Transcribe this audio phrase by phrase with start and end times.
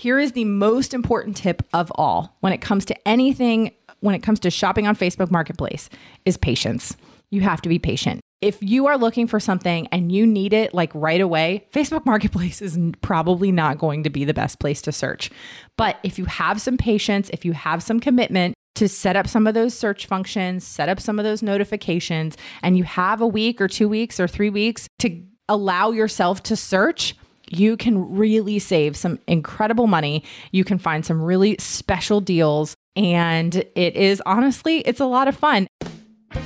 [0.00, 4.22] here is the most important tip of all when it comes to anything, when it
[4.22, 5.90] comes to shopping on Facebook Marketplace,
[6.24, 6.96] is patience.
[7.30, 8.22] You have to be patient.
[8.40, 12.62] If you are looking for something and you need it like right away, Facebook Marketplace
[12.62, 15.30] is probably not going to be the best place to search.
[15.76, 19.46] But if you have some patience, if you have some commitment, to set up some
[19.46, 23.60] of those search functions, set up some of those notifications, and you have a week
[23.60, 27.14] or two weeks or three weeks to allow yourself to search,
[27.50, 30.24] you can really save some incredible money.
[30.52, 35.36] You can find some really special deals and it is honestly, it's a lot of
[35.36, 35.66] fun.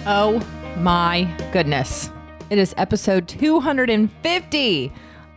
[0.06, 0.44] Oh
[0.78, 2.10] my goodness.
[2.50, 4.92] It is episode 250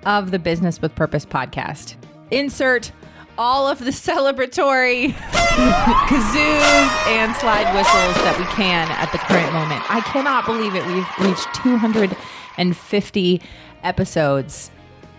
[0.05, 1.95] of the Business with Purpose podcast.
[2.31, 2.91] Insert
[3.37, 5.11] all of the celebratory
[6.07, 9.83] kazoos and slide whistles that we can at the current moment.
[9.91, 10.85] I cannot believe it.
[10.87, 13.41] We've reached 250
[13.83, 14.71] episodes.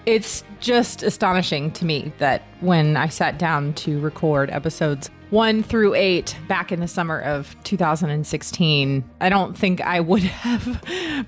[0.08, 5.92] It's just astonishing to me that when I sat down to record episodes one through
[5.92, 10.82] eight back in the summer of 2016, I don't think I would have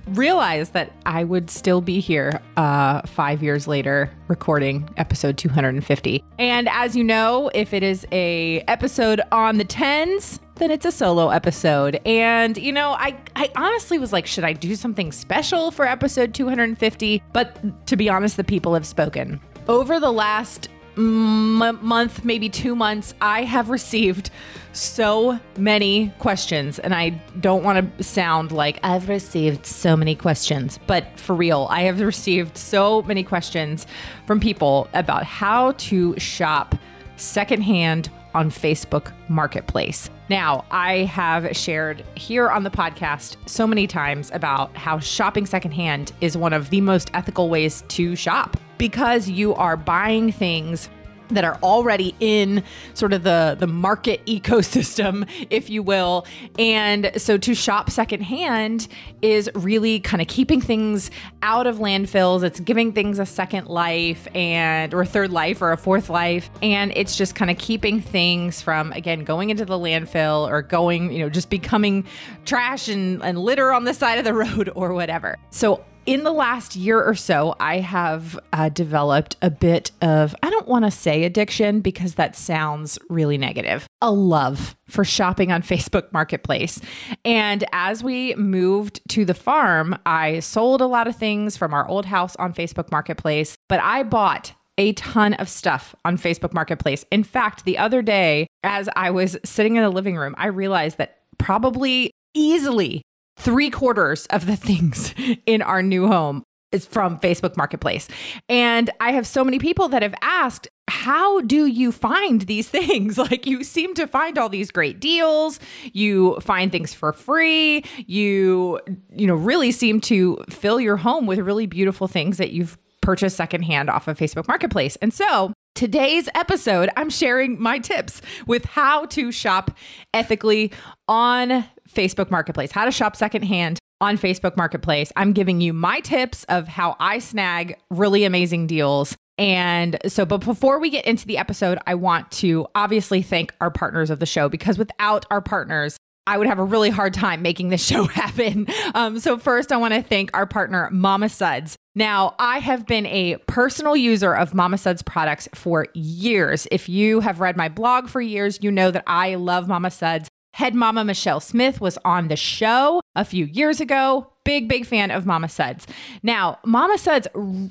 [0.06, 6.24] realized that I would still be here uh, five years later recording episode 250.
[6.38, 10.92] And as you know, if it is a episode on the tens, then it's a
[10.92, 12.00] solo episode.
[12.06, 16.34] And you know, I I honestly was like, should I do something special for episode
[16.34, 17.22] 250?
[17.32, 19.40] But to be honest, the people have spoken.
[19.68, 24.30] Over the last m- month, maybe two months, I have received
[24.72, 26.78] so many questions.
[26.78, 31.66] And I don't want to sound like I've received so many questions, but for real,
[31.70, 33.86] I have received so many questions
[34.26, 36.74] from people about how to shop
[37.16, 40.10] secondhand on Facebook Marketplace.
[40.28, 46.12] Now, I have shared here on the podcast so many times about how shopping secondhand
[46.20, 50.88] is one of the most ethical ways to shop because you are buying things
[51.34, 52.62] that are already in
[52.94, 56.26] sort of the the market ecosystem if you will.
[56.58, 58.88] And so to shop secondhand
[59.22, 61.10] is really kind of keeping things
[61.42, 62.42] out of landfills.
[62.42, 66.50] It's giving things a second life and or a third life or a fourth life.
[66.62, 71.12] And it's just kind of keeping things from again going into the landfill or going
[71.12, 72.04] you know just becoming
[72.44, 75.38] trash and, and litter on the side of the road or whatever.
[75.50, 80.50] So in the last year or so, I have uh, developed a bit of, I
[80.50, 85.62] don't want to say addiction because that sounds really negative, a love for shopping on
[85.62, 86.80] Facebook Marketplace.
[87.24, 91.86] And as we moved to the farm, I sold a lot of things from our
[91.88, 97.04] old house on Facebook Marketplace, but I bought a ton of stuff on Facebook Marketplace.
[97.10, 100.96] In fact, the other day, as I was sitting in the living room, I realized
[100.96, 103.02] that probably easily
[103.36, 105.14] three quarters of the things
[105.46, 108.08] in our new home is from Facebook Marketplace.
[108.48, 113.18] And I have so many people that have asked, how do you find these things?
[113.18, 115.58] Like you seem to find all these great deals,
[115.92, 118.80] you find things for free, you
[119.14, 123.36] you know really seem to fill your home with really beautiful things that you've purchased
[123.36, 124.96] secondhand off of Facebook Marketplace.
[124.96, 129.70] And so Today's episode, I'm sharing my tips with how to shop
[130.12, 130.72] ethically
[131.08, 135.12] on Facebook Marketplace, how to shop secondhand on Facebook Marketplace.
[135.16, 139.16] I'm giving you my tips of how I snag really amazing deals.
[139.38, 143.70] And so, but before we get into the episode, I want to obviously thank our
[143.70, 145.96] partners of the show because without our partners,
[146.30, 148.68] I would have a really hard time making this show happen.
[148.94, 151.76] Um, so, first, I want to thank our partner, Mama Suds.
[151.96, 156.68] Now, I have been a personal user of Mama Suds products for years.
[156.70, 160.28] If you have read my blog for years, you know that I love Mama Suds.
[160.52, 164.32] Head mama Michelle Smith was on the show a few years ago.
[164.44, 165.86] Big, big fan of Mama Suds.
[166.22, 167.26] Now, Mama Suds,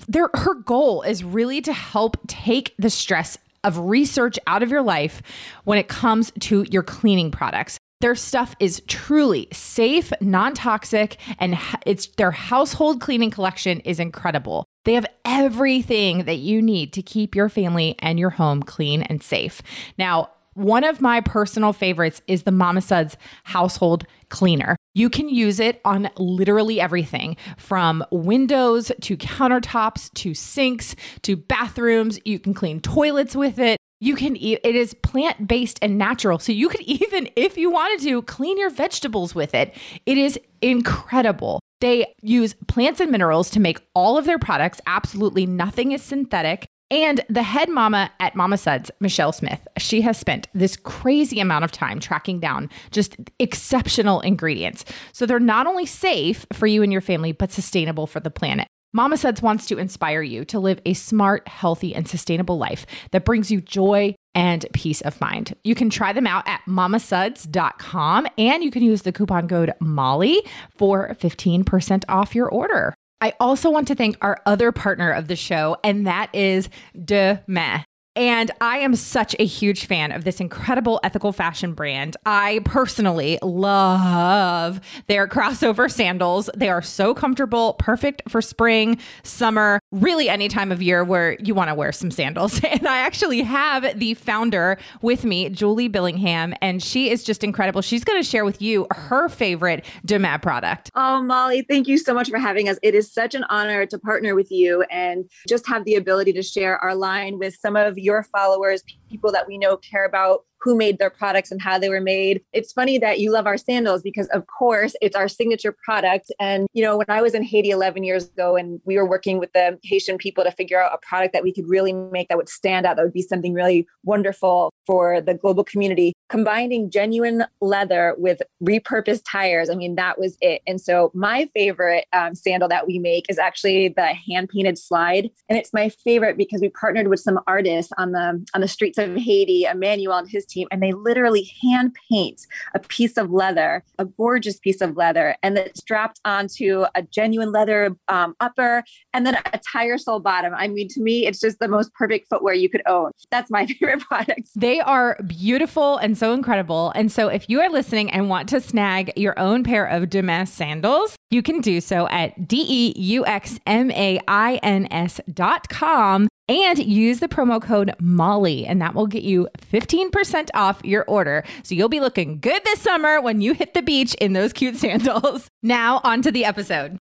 [0.08, 4.82] their, her goal is really to help take the stress of research out of your
[4.82, 5.22] life
[5.64, 7.79] when it comes to your cleaning products.
[8.02, 14.66] Their stuff is truly safe, non-toxic, and it's their household cleaning collection is incredible.
[14.86, 19.22] They have everything that you need to keep your family and your home clean and
[19.22, 19.62] safe.
[19.98, 24.78] Now, one of my personal favorites is the Mama Suds household cleaner.
[24.94, 32.18] You can use it on literally everything from windows to countertops to sinks to bathrooms.
[32.24, 33.79] You can clean toilets with it.
[34.00, 36.40] You can eat it is plant based and natural.
[36.40, 39.76] So you could even, if you wanted to, clean your vegetables with it.
[40.06, 41.60] It is incredible.
[41.82, 44.82] They use plants and minerals to make all of their products.
[44.86, 46.68] Absolutely nothing is synthetic.
[46.92, 51.64] And the head mama at Mama Suds, Michelle Smith, she has spent this crazy amount
[51.64, 54.86] of time tracking down just exceptional ingredients.
[55.14, 58.68] So they're not only safe for you and your family, but sustainable for the planet.
[58.92, 63.24] Mama Suds wants to inspire you to live a smart, healthy, and sustainable life that
[63.24, 65.56] brings you joy and peace of mind.
[65.64, 70.42] You can try them out at mamasuds.com and you can use the coupon code MOLLY
[70.76, 72.96] for 15% off your order.
[73.22, 76.70] I also want to thank our other partner of the show, and that is
[77.06, 77.84] Deux Mains.
[78.16, 82.18] And I am such a huge fan of this incredible ethical fashion brand.
[82.26, 86.50] I personally love their crossover sandals.
[86.56, 91.54] They are so comfortable, perfect for spring, summer, really any time of year where you
[91.54, 92.60] want to wear some sandals.
[92.70, 97.82] And I actually have the founder with me, Julie Billingham, and she is just incredible.
[97.82, 100.92] She's going to share with you her favorite Deux Mains product.
[100.96, 102.78] Oh, Molly, thank you so much for having us.
[102.84, 106.44] It is such an honor to partner with you and just have the ability to
[106.44, 110.76] share our line with some of your followers, people that we know care about who
[110.76, 112.42] made their products and how they were made.
[112.54, 116.32] It's funny that you love our sandals because, of course, it's our signature product.
[116.40, 119.40] And, you know, when I was in Haiti 11 years ago and we were working
[119.40, 122.38] with the Haitian people to figure out a product that we could really make that
[122.38, 127.46] would stand out, that would be something really wonderful for the global community, combining genuine
[127.62, 130.62] leather with repurposed tires, I mean, that was it.
[130.66, 135.30] And so my favorite um, sandal that we make is actually the hand painted slide.
[135.48, 138.98] And it's my favorite because we partnered with some artists on the on the streets
[138.98, 143.84] of Haiti, Emmanuel and his team, and they literally hand paint a piece of leather,
[143.98, 149.26] a gorgeous piece of leather, and it's strapped onto a genuine leather um, upper and
[149.26, 150.54] then a tire sole bottom.
[150.56, 153.12] I mean, to me, it's just the most perfect footwear you could own.
[153.32, 154.50] That's my favorite product.
[154.56, 156.92] They are beautiful and so incredible.
[156.96, 160.22] And so, if you are listening and want to snag your own pair of Deux
[160.22, 164.88] Mains sandals, you can do so at D E U X M A I N
[164.92, 170.50] S dot com and use the promo code MOLLY, and that will get you 15%
[170.56, 171.44] off your order.
[171.62, 174.76] So you'll be looking good this summer when you hit the beach in those cute
[174.78, 175.48] sandals.
[175.62, 176.98] Now, on to the episode.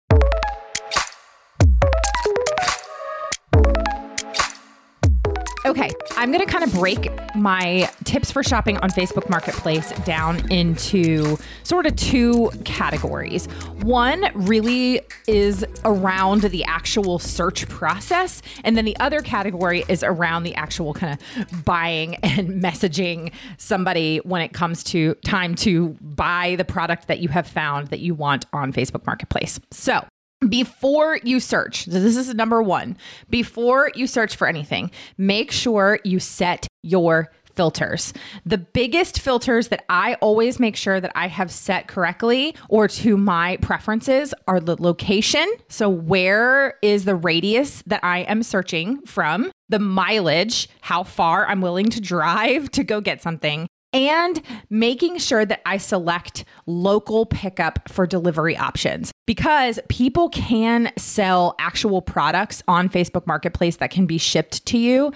[5.67, 10.53] Okay, I'm going to kind of break my tips for shopping on Facebook Marketplace down
[10.53, 13.47] into sort of two categories.
[13.81, 20.43] One really is around the actual search process, and then the other category is around
[20.43, 26.57] the actual kind of buying and messaging somebody when it comes to time to buy
[26.57, 29.59] the product that you have found that you want on Facebook Marketplace.
[29.71, 30.07] So,
[30.49, 32.97] before you search, this is number one,
[33.31, 38.13] before you search for anything, make sure you set your filters.
[38.45, 43.17] The biggest filters that I always make sure that I have set correctly or to
[43.17, 45.47] my preferences are the location.
[45.69, 49.51] So, where is the radius that I am searching from?
[49.69, 55.47] The mileage, how far I'm willing to drive to go get something, and making sure
[55.47, 62.91] that I select local pickup for delivery options because people can sell actual products on
[62.91, 65.13] Facebook Marketplace that can be shipped to you.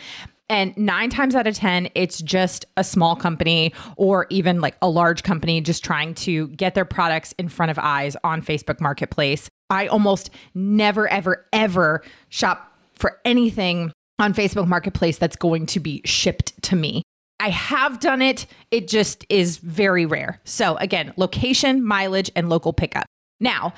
[0.51, 4.89] And nine times out of 10, it's just a small company or even like a
[4.89, 9.51] large company just trying to get their products in front of eyes on Facebook Marketplace.
[9.69, 16.01] I almost never, ever, ever shop for anything on Facebook Marketplace that's going to be
[16.07, 17.03] shipped to me.
[17.41, 18.47] I have done it.
[18.71, 20.41] It just is very rare.
[20.45, 23.07] So, again, location, mileage, and local pickup.
[23.41, 23.75] Now,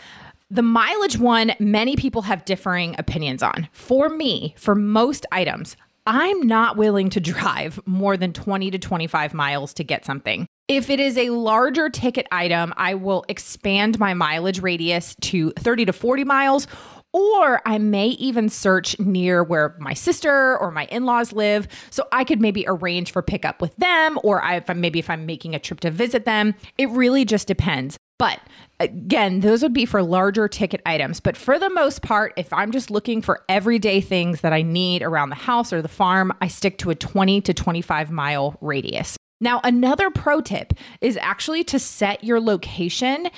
[0.51, 3.69] the mileage one, many people have differing opinions on.
[3.73, 5.77] For me, for most items,
[6.07, 10.47] I'm not willing to drive more than 20 to 25 miles to get something.
[10.67, 15.87] If it is a larger ticket item, I will expand my mileage radius to 30
[15.87, 16.67] to 40 miles
[17.13, 21.67] or I may even search near where my sister or my in laws live.
[21.91, 25.11] So I could maybe arrange for pickup with them, or I, if I'm, maybe if
[25.11, 26.55] I'm making a trip to visit them.
[26.79, 27.97] It really just depends.
[28.19, 28.41] But
[28.81, 31.21] again, those would be for larger ticket items.
[31.21, 35.03] But for the most part, if I'm just looking for everyday things that I need
[35.03, 39.17] around the house or the farm, I stick to a 20 to 25 mile radius.
[39.41, 43.31] Now, another pro tip is actually to set your location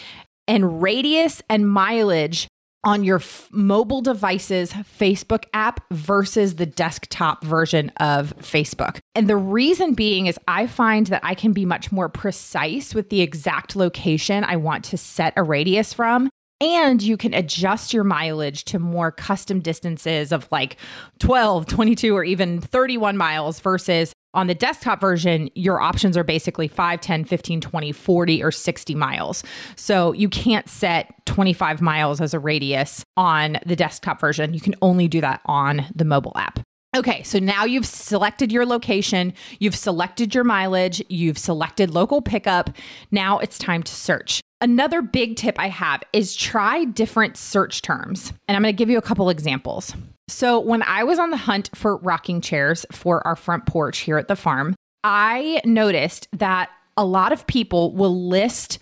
[0.48, 2.48] and radius and mileage
[2.84, 8.98] on your f- mobile device's Facebook app versus the desktop version of Facebook.
[9.14, 13.10] And the reason being is I find that I can be much more precise with
[13.10, 16.28] the exact location I want to set a radius from.
[16.60, 20.76] And you can adjust your mileage to more custom distances of like
[21.18, 26.68] 12, 22, or even 31 miles versus on the desktop version, your options are basically
[26.68, 29.44] 5, 10, 15, 20, 40, or 60 miles.
[29.76, 34.54] So you can't set 25 miles as a radius on the desktop version.
[34.54, 36.60] You can only do that on the mobile app.
[36.94, 42.68] Okay, so now you've selected your location, you've selected your mileage, you've selected local pickup.
[43.10, 44.42] Now it's time to search.
[44.60, 48.34] Another big tip I have is try different search terms.
[48.46, 49.94] And I'm to give you a couple examples.
[50.28, 54.18] So, when I was on the hunt for rocking chairs for our front porch here
[54.18, 54.74] at the farm,
[55.04, 58.78] I noticed that a lot of people will list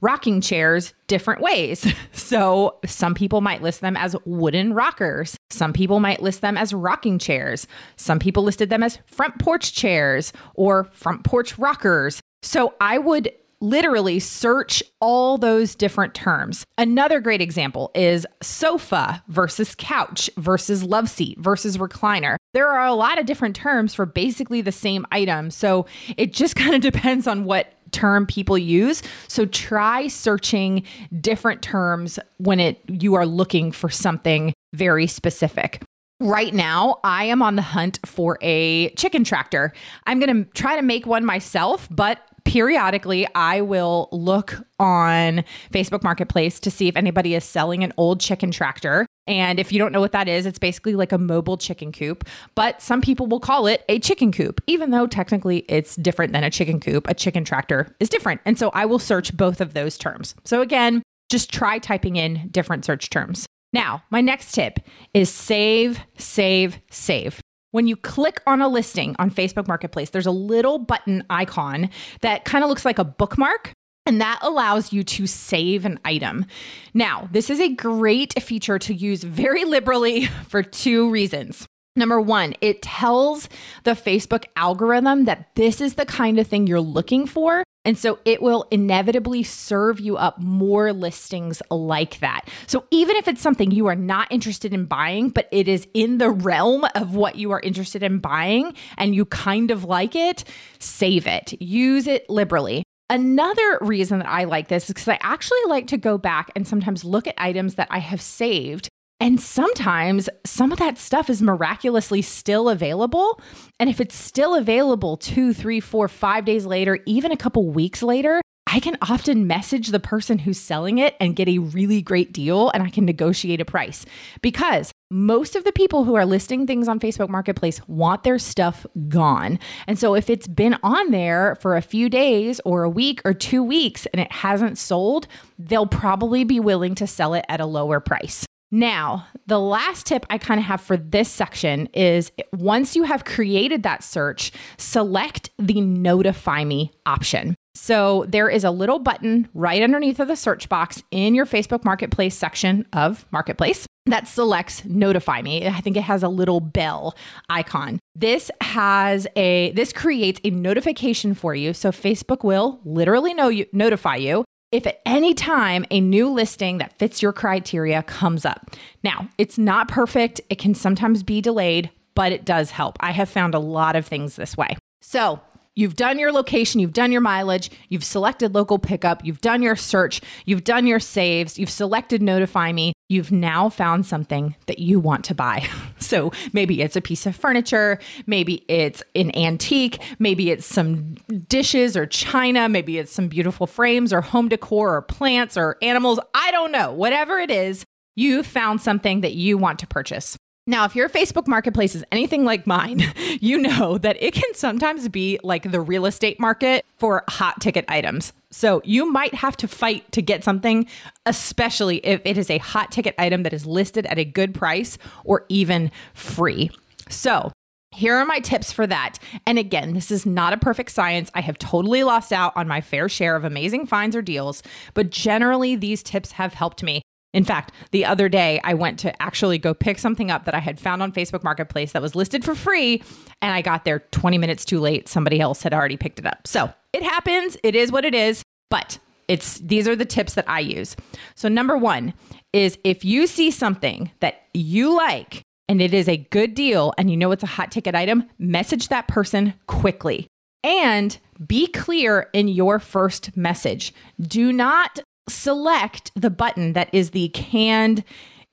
[0.00, 1.86] rocking chairs different ways.
[2.16, 5.36] So, some people might list them as wooden rockers.
[5.50, 7.66] Some people might list them as rocking chairs.
[7.96, 12.20] Some people listed them as front porch chairs or front porch rockers.
[12.42, 13.30] So, I would
[13.64, 16.64] literally search all those different terms.
[16.76, 22.36] Another great example is sofa versus couch versus love seat versus recliner.
[22.52, 25.50] There are a lot of different terms for basically the same item.
[25.50, 29.02] So it just kind of depends on what term people use.
[29.28, 30.82] So try searching
[31.20, 35.82] different terms when it you are looking for something very specific.
[36.20, 39.72] Right now, I am on the hunt for a chicken tractor.
[40.06, 46.02] I'm going to try to make one myself, but periodically I will look on Facebook
[46.02, 49.06] Marketplace to see if anybody is selling an old chicken tractor.
[49.26, 52.28] And if you don't know what that is, it's basically like a mobile chicken coop,
[52.54, 56.44] but some people will call it a chicken coop, even though technically it's different than
[56.44, 57.08] a chicken coop.
[57.08, 58.40] A chicken tractor is different.
[58.44, 60.34] And so I will search both of those terms.
[60.44, 63.46] So again, just try typing in different search terms.
[63.72, 64.78] Now, my next tip
[65.14, 67.40] is save, save, save.
[67.74, 71.90] When you click on a listing on Facebook Marketplace, there's a little button icon
[72.20, 73.72] that kind of looks like a bookmark.
[74.06, 76.46] And that allows you to save an item.
[76.92, 81.66] Now, this is a great feature to use very liberally for two reasons.
[81.96, 83.48] Number one, it tells
[83.82, 87.64] the Facebook algorithm that this is the kind of thing you're looking for.
[87.84, 92.48] And so it will inevitably serve you up more listings like that.
[92.66, 96.18] So even if it's something you are not interested in buying, but it is in
[96.18, 100.44] the realm of what you are interested in buying and you kind of like it,
[100.78, 102.84] save it, use it liberally.
[103.10, 106.66] Another reason that I like this is because I actually like to go back and
[106.66, 108.88] sometimes look at items that I have saved
[109.24, 113.40] and sometimes some of that stuff is miraculously still available.
[113.80, 118.02] And if it's still available two, three, four, five days later, even a couple weeks
[118.02, 122.34] later, I can often message the person who's selling it and get a really great
[122.34, 124.04] deal and I can negotiate a price
[124.42, 128.84] because most of the people who are listing things on Facebook Marketplace want their stuff
[129.08, 129.58] gone.
[129.86, 133.32] And so if it's been on there for a few days or a week or
[133.32, 135.28] two weeks and it hasn't sold,
[135.58, 138.44] they'll probably be willing to sell it at a lower price.
[138.74, 143.24] Now, the last tip I kind of have for this section is once you have
[143.24, 147.54] created that search, select the notify me option.
[147.76, 151.84] So there is a little button right underneath of the search box in your Facebook
[151.84, 155.68] Marketplace section of Marketplace that selects notify me.
[155.68, 157.14] I think it has a little bell
[157.48, 158.00] icon.
[158.16, 163.66] This has a this creates a notification for you so Facebook will literally know you
[163.72, 164.43] notify you
[164.74, 168.72] if at any time a new listing that fits your criteria comes up.
[169.04, 172.96] Now, it's not perfect, it can sometimes be delayed, but it does help.
[172.98, 174.76] I have found a lot of things this way.
[175.00, 175.40] So,
[175.76, 179.74] You've done your location, you've done your mileage, you've selected local pickup, you've done your
[179.74, 182.92] search, you've done your saves, you've selected notify me.
[183.08, 185.66] You've now found something that you want to buy.
[185.98, 191.14] So maybe it's a piece of furniture, maybe it's an antique, maybe it's some
[191.48, 196.20] dishes or china, maybe it's some beautiful frames or home decor or plants or animals.
[196.34, 196.92] I don't know.
[196.92, 200.36] Whatever it is, you found something that you want to purchase.
[200.66, 203.02] Now, if your Facebook marketplace is anything like mine,
[203.40, 207.84] you know that it can sometimes be like the real estate market for hot ticket
[207.86, 208.32] items.
[208.50, 210.86] So you might have to fight to get something,
[211.26, 214.96] especially if it is a hot ticket item that is listed at a good price
[215.24, 216.70] or even free.
[217.10, 217.52] So
[217.94, 219.18] here are my tips for that.
[219.46, 221.30] And again, this is not a perfect science.
[221.34, 224.62] I have totally lost out on my fair share of amazing finds or deals,
[224.94, 227.02] but generally, these tips have helped me.
[227.34, 230.60] In fact, the other day I went to actually go pick something up that I
[230.60, 233.02] had found on Facebook Marketplace that was listed for free,
[233.42, 235.08] and I got there 20 minutes too late.
[235.08, 236.46] Somebody else had already picked it up.
[236.46, 237.58] So it happens.
[237.62, 238.42] It is what it is.
[238.70, 238.98] But
[239.28, 240.96] it's these are the tips that I use.
[241.34, 242.14] So number one
[242.52, 247.10] is if you see something that you like and it is a good deal and
[247.10, 250.28] you know it's a hot ticket item, message that person quickly.
[250.62, 253.92] And be clear in your first message.
[254.20, 258.04] Do not select the button that is the canned,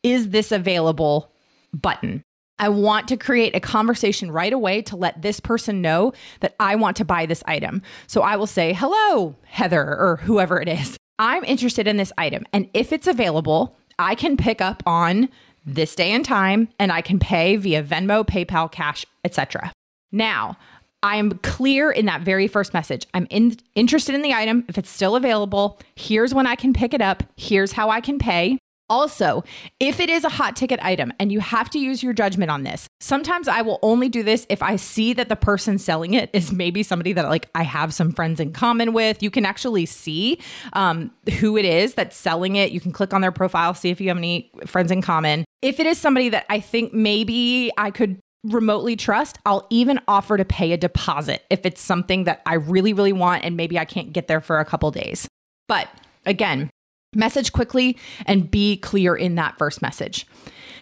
[0.03, 1.31] is this available
[1.73, 2.23] button.
[2.59, 6.75] I want to create a conversation right away to let this person know that I
[6.75, 7.81] want to buy this item.
[8.05, 10.95] So I will say, hello, Heather, or whoever it is.
[11.17, 12.45] I'm interested in this item.
[12.53, 15.29] And if it's available, I can pick up on
[15.65, 19.71] this day and time and I can pay via Venmo, PayPal, cash, etc.
[20.11, 20.57] Now,
[21.03, 23.07] I'm clear in that very first message.
[23.13, 24.65] I'm in, interested in the item.
[24.67, 27.23] If it's still available, here's when I can pick it up.
[27.37, 28.57] Here's how I can pay.
[28.91, 29.41] Also,
[29.79, 32.63] if it is a hot ticket item and you have to use your judgment on
[32.63, 36.29] this, sometimes I will only do this if I see that the person selling it
[36.33, 39.23] is maybe somebody that like I have some friends in common with.
[39.23, 40.39] You can actually see
[40.73, 42.73] um, who it is that's selling it.
[42.73, 45.45] You can click on their profile, see if you have any friends in common.
[45.61, 50.37] If it is somebody that I think maybe I could remotely trust, I'll even offer
[50.37, 53.85] to pay a deposit if it's something that I really, really want and maybe I
[53.85, 55.27] can't get there for a couple days.
[55.67, 55.87] But
[56.25, 56.69] again,
[57.13, 60.25] Message quickly and be clear in that first message.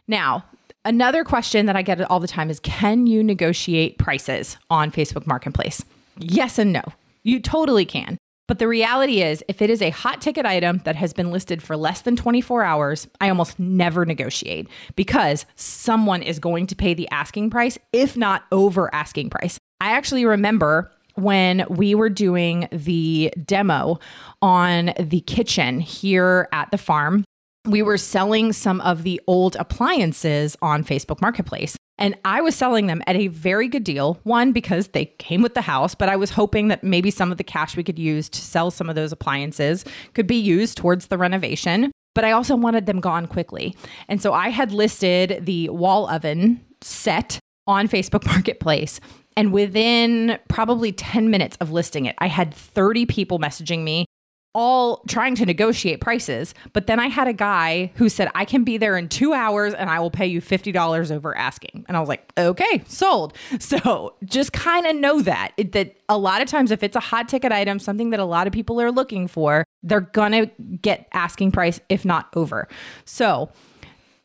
[0.07, 0.45] Now,
[0.85, 5.25] another question that I get all the time is Can you negotiate prices on Facebook
[5.25, 5.83] Marketplace?
[6.19, 6.83] Yes and no.
[7.23, 8.19] You totally can.
[8.49, 11.61] But the reality is, if it is a hot ticket item that has been listed
[11.61, 16.95] for less than 24 hours, I almost never negotiate because someone is going to pay
[16.95, 19.59] the asking price, if not over asking price.
[19.79, 23.99] I actually remember when we were doing the demo
[24.41, 27.25] on the kitchen here at the farm.
[27.65, 31.75] We were selling some of the old appliances on Facebook Marketplace.
[31.97, 34.19] And I was selling them at a very good deal.
[34.23, 37.37] One, because they came with the house, but I was hoping that maybe some of
[37.37, 41.07] the cash we could use to sell some of those appliances could be used towards
[41.07, 41.91] the renovation.
[42.15, 43.75] But I also wanted them gone quickly.
[44.07, 49.01] And so I had listed the wall oven set on Facebook Marketplace
[49.39, 54.03] and within probably 10 minutes of listing it, I had 30 people messaging me,
[54.53, 56.53] all trying to negotiate prices.
[56.73, 59.73] But then I had a guy who said, I can be there in two hours
[59.73, 61.85] and I will pay you $50 over asking.
[61.87, 63.33] And I was like, okay, sold.
[63.59, 67.29] So just kind of know that, that a lot of times, if it's a hot
[67.29, 70.45] ticket item, something that a lot of people are looking for, they're going to
[70.81, 72.67] get asking price, if not over.
[73.05, 73.51] So,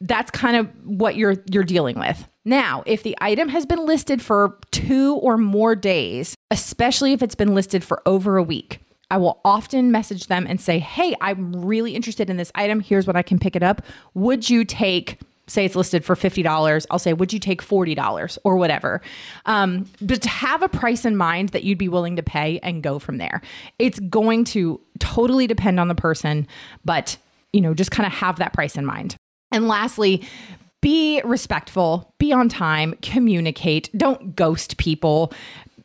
[0.01, 2.27] that's kind of what you're you're dealing with.
[2.45, 7.35] Now, if the item has been listed for 2 or more days, especially if it's
[7.35, 8.81] been listed for over a week,
[9.15, 12.81] I will often message them and say, "Hey, I'm really interested in this item.
[12.81, 13.83] Here's what I can pick it up.
[14.15, 18.57] Would you take say it's listed for $50 i'll say would you take $40 or
[18.57, 19.03] whatever
[19.45, 22.83] um, but to have a price in mind that you'd be willing to pay and
[22.83, 23.43] go from there
[23.79, 26.47] it's going to totally depend on the person
[26.83, 27.19] but
[27.53, 29.17] you know just kind of have that price in mind
[29.55, 30.27] and lastly,
[30.83, 35.33] be respectful, be on time, communicate, don't ghost people.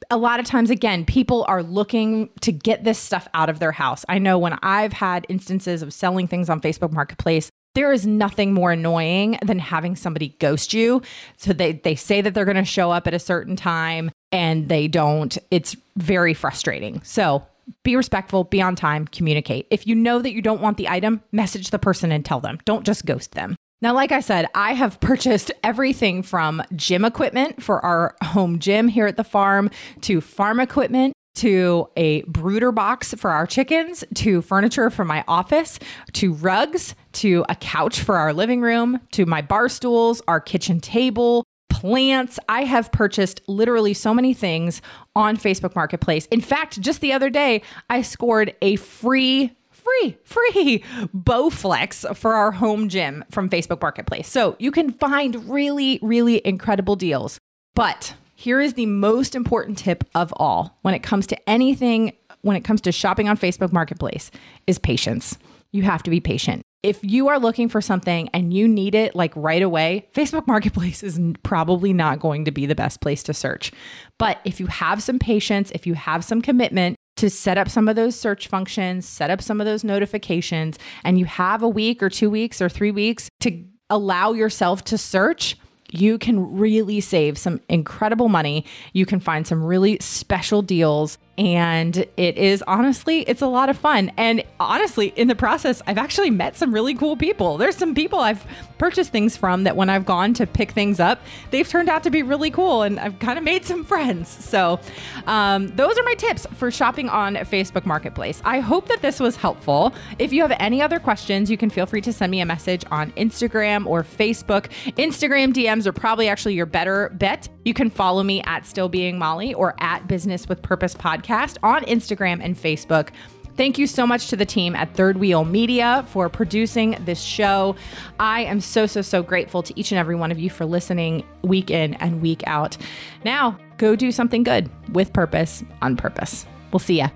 [0.10, 3.72] A lot of times, again, people are looking to get this stuff out of their
[3.72, 4.06] house.
[4.10, 8.54] I know when I've had instances of selling things on Facebook Marketplace, there is nothing
[8.54, 11.02] more annoying than having somebody ghost you.
[11.38, 14.70] So they, they say that they're going to show up at a certain time and
[14.70, 15.38] they don't.
[15.52, 17.02] It's very frustrating.
[17.04, 17.46] So
[17.84, 19.68] be respectful, be on time, communicate.
[19.70, 22.58] If you know that you don't want the item, message the person and tell them.
[22.66, 23.56] Don't just ghost them.
[23.82, 28.90] Now, like I said, I have purchased everything from gym equipment for our home gym
[28.90, 29.70] here at the farm
[30.02, 35.80] to farm equipment to a brooder box for our chickens, to furniture for my office,
[36.12, 40.82] to rugs, to a couch for our living room, to my bar stools, our kitchen
[40.82, 42.40] table, plants.
[42.50, 44.82] I have purchased literally so many things
[45.16, 46.26] on Facebook Marketplace.
[46.26, 49.56] In fact, just the other day, I scored a free
[49.90, 50.84] free, free
[51.16, 54.28] Bowflex for our home gym from Facebook Marketplace.
[54.28, 57.40] So you can find really, really incredible deals.
[57.76, 62.56] But here is the most important tip of all when it comes to anything, when
[62.56, 64.32] it comes to shopping on Facebook Marketplace,
[64.68, 65.38] is patience.
[65.72, 66.64] You have to be patient.
[66.82, 71.04] If you are looking for something and you need it like right away, Facebook Marketplace
[71.04, 73.72] is probably not going to be the best place to search.
[74.18, 77.90] But if you have some patience, if you have some commitment, to set up some
[77.90, 82.02] of those search functions, set up some of those notifications, and you have a week
[82.02, 85.58] or two weeks or three weeks to allow yourself to search,
[85.92, 88.66] you can really save some incredible money.
[88.94, 93.78] You can find some really special deals and it is honestly it's a lot of
[93.78, 94.12] fun.
[94.18, 97.58] And honestly in the process i've actually met some really cool people.
[97.58, 98.46] There's some people i've
[98.78, 101.22] purchased things from that when i've gone to pick things up
[101.52, 104.28] they've turned out to be really cool and i've kind of made some friends.
[104.28, 104.80] So
[105.28, 108.42] um, those are my tips for shopping on facebook marketplace.
[108.44, 109.94] I hope that this was helpful.
[110.20, 112.84] If you have any other questions you can feel free to send me a message
[112.92, 114.70] on instagram or facebook.
[114.98, 117.48] Instagram dms are probably actually your better bet.
[117.64, 121.58] You can follow me at still being molly or at business with purpose podcast podcast
[121.64, 123.10] on Instagram and Facebook.
[123.56, 127.76] Thank you so much to the team at Third Wheel Media for producing this show.
[128.20, 131.26] I am so, so, so grateful to each and every one of you for listening
[131.42, 132.78] week in and week out.
[133.26, 136.46] Now, go do something good with purpose on purpose.
[136.72, 137.10] We'll see ya.